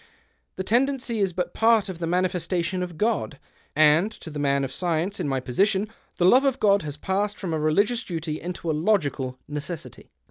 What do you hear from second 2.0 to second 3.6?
manifestation of God,